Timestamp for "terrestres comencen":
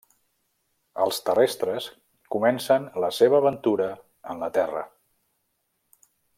1.27-2.89